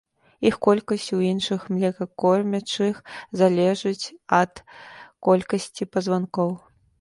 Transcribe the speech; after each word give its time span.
Іх 0.49 0.55
колькасць 0.67 1.09
у 1.17 1.19
іншых 1.31 1.67
млекакормячых 1.73 2.95
залежыць 3.43 4.05
ад 4.41 4.53
колькасці 5.29 5.83
пазванкоў. 5.97 6.51